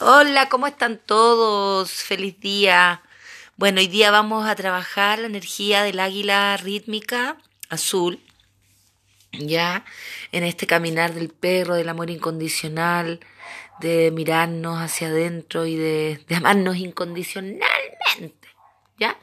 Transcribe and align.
Hola, 0.00 0.48
¿cómo 0.48 0.68
están 0.68 1.00
todos? 1.04 1.90
Feliz 1.90 2.38
día. 2.38 3.02
Bueno, 3.56 3.80
hoy 3.80 3.88
día 3.88 4.12
vamos 4.12 4.46
a 4.48 4.54
trabajar 4.54 5.18
la 5.18 5.26
energía 5.26 5.82
del 5.82 5.98
águila 5.98 6.56
rítmica 6.56 7.36
azul, 7.68 8.20
ya 9.32 9.84
en 10.30 10.44
este 10.44 10.68
caminar 10.68 11.14
del 11.14 11.30
perro, 11.30 11.74
del 11.74 11.88
amor 11.88 12.10
incondicional, 12.10 13.18
de 13.80 14.12
mirarnos 14.12 14.78
hacia 14.78 15.08
adentro 15.08 15.66
y 15.66 15.74
de, 15.74 16.24
amarnos 16.32 16.76
incondicionalmente, 16.76 18.48
¿ya? 19.00 19.18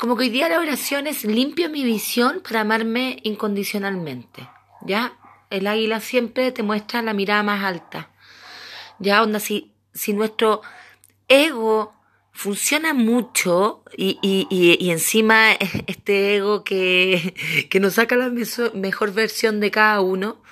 Como 0.00 0.16
que 0.16 0.24
hoy 0.24 0.30
día 0.30 0.48
la 0.48 0.58
oración 0.58 1.06
es 1.06 1.22
limpio 1.22 1.70
mi 1.70 1.84
visión 1.84 2.40
para 2.40 2.62
amarme 2.62 3.20
incondicionalmente, 3.22 4.48
¿ya? 4.80 5.12
El 5.50 5.68
águila 5.68 6.00
siempre 6.00 6.50
te 6.50 6.64
muestra 6.64 7.00
la 7.00 7.12
mirada 7.12 7.44
más 7.44 7.62
alta. 7.62 8.10
Ya, 8.98 9.22
onda, 9.22 9.38
si 9.38 9.72
si 9.92 10.12
nuestro 10.12 10.62
ego 11.28 11.94
funciona 12.32 12.94
mucho 12.94 13.82
y, 13.96 14.18
y, 14.22 14.46
y, 14.50 14.90
encima 14.90 15.52
este 15.86 16.36
ego 16.36 16.64
que, 16.64 17.34
que 17.70 17.80
nos 17.80 17.94
saca 17.94 18.16
la 18.16 18.32
mejor 18.74 19.12
versión 19.12 19.60
de 19.60 19.70
cada 19.70 20.00
uno, 20.00 20.42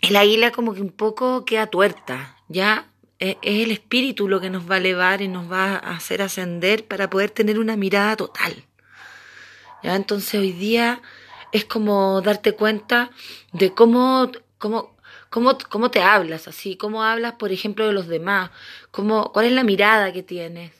el 0.00 0.16
águila 0.16 0.52
como 0.52 0.74
que 0.74 0.80
un 0.80 0.90
poco 0.90 1.44
queda 1.44 1.66
tuerta, 1.66 2.36
¿ya? 2.48 2.90
Es, 3.18 3.36
es 3.42 3.64
el 3.64 3.70
espíritu 3.70 4.28
lo 4.28 4.40
que 4.40 4.50
nos 4.50 4.70
va 4.70 4.76
a 4.76 4.78
elevar 4.78 5.22
y 5.22 5.28
nos 5.28 5.50
va 5.50 5.74
a 5.74 5.96
hacer 5.96 6.22
ascender 6.22 6.86
para 6.86 7.10
poder 7.10 7.30
tener 7.30 7.58
una 7.58 7.76
mirada 7.76 8.16
total. 8.16 8.64
¿Ya? 9.82 9.96
Entonces 9.96 10.40
hoy 10.40 10.52
día 10.52 11.02
es 11.52 11.64
como 11.64 12.20
darte 12.20 12.52
cuenta 12.52 13.10
de 13.52 13.72
cómo, 13.74 14.30
cómo, 14.58 14.96
¿Cómo, 15.30 15.58
¿Cómo 15.68 15.90
te 15.90 16.00
hablas 16.02 16.48
así? 16.48 16.76
¿Cómo 16.76 17.02
hablas, 17.02 17.34
por 17.34 17.52
ejemplo, 17.52 17.86
de 17.86 17.92
los 17.92 18.08
demás? 18.08 18.50
¿Cómo, 18.90 19.32
¿Cuál 19.32 19.46
es 19.46 19.52
la 19.52 19.64
mirada 19.64 20.12
que 20.12 20.22
tienes? 20.22 20.72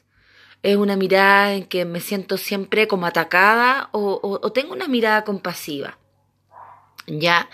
¿Es 0.62 0.76
una 0.76 0.96
mirada 0.96 1.54
en 1.54 1.64
que 1.66 1.84
me 1.84 2.00
siento 2.00 2.36
siempre 2.36 2.88
como 2.88 3.06
atacada 3.06 3.90
o, 3.92 4.38
o, 4.42 4.52
tengo 4.52 4.72
una 4.72 4.88
mirada 4.88 5.22
compasiva? 5.24 5.98
Ya, 7.06 7.48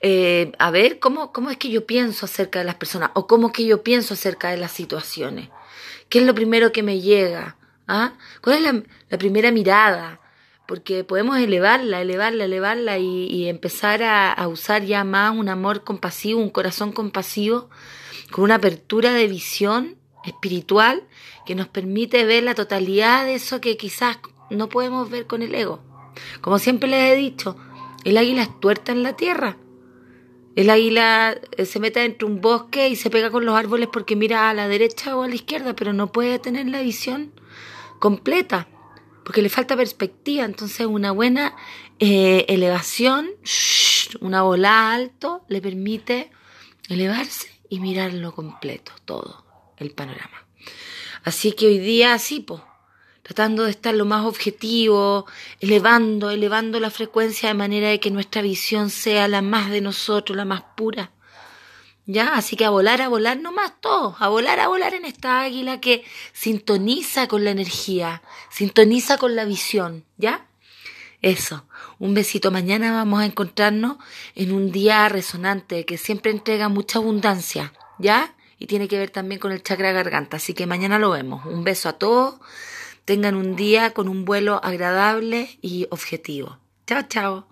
eh, 0.00 0.52
a 0.58 0.70
ver, 0.70 0.98
¿cómo, 0.98 1.32
¿cómo 1.32 1.50
es 1.50 1.56
que 1.56 1.70
yo 1.70 1.86
pienso 1.86 2.26
acerca 2.26 2.60
de 2.60 2.64
las 2.64 2.76
personas? 2.76 3.10
¿O 3.14 3.26
cómo 3.26 3.48
es 3.48 3.52
que 3.54 3.64
yo 3.64 3.82
pienso 3.82 4.14
acerca 4.14 4.50
de 4.50 4.56
las 4.56 4.72
situaciones? 4.72 5.48
¿Qué 6.08 6.18
es 6.18 6.26
lo 6.26 6.34
primero 6.34 6.72
que 6.72 6.82
me 6.82 7.00
llega? 7.00 7.56
¿Ah? 7.88 8.12
¿Cuál 8.40 8.56
es 8.56 8.62
la, 8.62 8.82
la 9.08 9.18
primera 9.18 9.50
mirada? 9.50 10.20
Porque 10.70 11.02
podemos 11.02 11.36
elevarla, 11.36 12.00
elevarla, 12.00 12.44
elevarla 12.44 12.96
y, 12.96 13.48
empezar 13.48 14.04
a, 14.04 14.46
usar 14.46 14.84
ya 14.84 15.02
más 15.02 15.36
un 15.36 15.48
amor 15.48 15.82
compasivo, 15.82 16.40
un 16.40 16.48
corazón 16.48 16.92
compasivo, 16.92 17.68
con 18.30 18.44
una 18.44 18.54
apertura 18.54 19.12
de 19.12 19.26
visión 19.26 19.96
espiritual 20.24 21.02
que 21.44 21.56
nos 21.56 21.66
permite 21.66 22.24
ver 22.24 22.44
la 22.44 22.54
totalidad 22.54 23.24
de 23.24 23.34
eso 23.34 23.60
que 23.60 23.76
quizás 23.76 24.20
no 24.48 24.68
podemos 24.68 25.10
ver 25.10 25.26
con 25.26 25.42
el 25.42 25.56
ego. 25.56 25.82
Como 26.40 26.60
siempre 26.60 26.88
les 26.88 27.10
he 27.10 27.16
dicho, 27.16 27.56
el 28.04 28.16
águila 28.16 28.42
es 28.42 28.60
tuerta 28.60 28.92
en 28.92 29.02
la 29.02 29.16
tierra. 29.16 29.56
El 30.54 30.70
águila 30.70 31.36
eh, 31.56 31.64
se 31.64 31.80
mete 31.80 31.98
dentro 31.98 32.28
de 32.28 32.34
un 32.34 32.40
bosque 32.40 32.88
y 32.88 32.94
se 32.94 33.10
pega 33.10 33.32
con 33.32 33.44
los 33.44 33.56
árboles 33.56 33.88
porque 33.92 34.14
mira 34.14 34.48
a 34.48 34.54
la 34.54 34.68
derecha 34.68 35.16
o 35.16 35.24
a 35.24 35.28
la 35.28 35.34
izquierda, 35.34 35.74
pero 35.74 35.92
no 35.92 36.12
puede 36.12 36.38
tener 36.38 36.68
la 36.68 36.80
visión 36.80 37.32
completa 37.98 38.68
porque 39.30 39.42
le 39.42 39.48
falta 39.48 39.76
perspectiva, 39.76 40.44
entonces 40.44 40.84
una 40.88 41.12
buena 41.12 41.54
eh, 42.00 42.46
elevación, 42.48 43.30
una 44.20 44.42
bola 44.42 44.92
alto, 44.92 45.44
le 45.46 45.62
permite 45.62 46.32
elevarse 46.88 47.46
y 47.68 47.78
mirarlo 47.78 48.34
completo, 48.34 48.90
todo 49.04 49.44
el 49.76 49.92
panorama. 49.92 50.48
Así 51.22 51.52
que 51.52 51.68
hoy 51.68 51.78
día 51.78 52.18
sí, 52.18 52.40
pues, 52.40 52.60
tratando 53.22 53.62
de 53.62 53.70
estar 53.70 53.94
lo 53.94 54.04
más 54.04 54.26
objetivo, 54.26 55.26
elevando, 55.60 56.32
elevando 56.32 56.80
la 56.80 56.90
frecuencia 56.90 57.50
de 57.50 57.54
manera 57.54 57.88
de 57.88 58.00
que 58.00 58.10
nuestra 58.10 58.42
visión 58.42 58.90
sea 58.90 59.28
la 59.28 59.42
más 59.42 59.70
de 59.70 59.80
nosotros, 59.80 60.36
la 60.36 60.44
más 60.44 60.62
pura. 60.76 61.12
¿Ya? 62.06 62.34
Así 62.34 62.56
que 62.56 62.64
a 62.64 62.70
volar, 62.70 63.02
a 63.02 63.08
volar 63.08 63.38
nomás 63.38 63.72
todos, 63.80 64.16
a 64.18 64.28
volar, 64.28 64.58
a 64.58 64.68
volar 64.68 64.94
en 64.94 65.04
esta 65.04 65.42
águila 65.42 65.80
que 65.80 66.04
sintoniza 66.32 67.28
con 67.28 67.44
la 67.44 67.50
energía, 67.50 68.22
sintoniza 68.50 69.18
con 69.18 69.36
la 69.36 69.44
visión, 69.44 70.04
¿ya? 70.16 70.46
Eso, 71.22 71.66
un 71.98 72.14
besito. 72.14 72.50
Mañana 72.50 72.92
vamos 72.92 73.20
a 73.20 73.26
encontrarnos 73.26 73.98
en 74.34 74.52
un 74.52 74.72
día 74.72 75.08
resonante 75.08 75.84
que 75.84 75.98
siempre 75.98 76.30
entrega 76.30 76.68
mucha 76.68 76.98
abundancia, 76.98 77.72
¿ya? 77.98 78.34
Y 78.58 78.66
tiene 78.66 78.88
que 78.88 78.98
ver 78.98 79.10
también 79.10 79.40
con 79.40 79.52
el 79.52 79.62
chakra 79.62 79.92
garganta, 79.92 80.38
así 80.38 80.54
que 80.54 80.66
mañana 80.66 80.98
lo 80.98 81.10
vemos. 81.10 81.44
Un 81.46 81.64
beso 81.64 81.88
a 81.88 81.94
todos, 81.94 82.36
tengan 83.04 83.34
un 83.34 83.56
día 83.56 83.92
con 83.92 84.08
un 84.08 84.24
vuelo 84.24 84.60
agradable 84.62 85.58
y 85.62 85.86
objetivo. 85.90 86.58
Chao, 86.86 87.02
chao. 87.08 87.49